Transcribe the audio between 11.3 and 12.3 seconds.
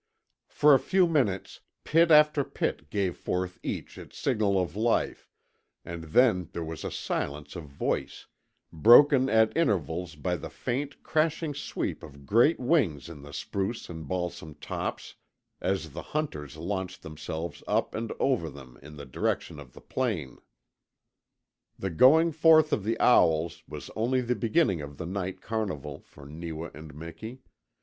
sweep of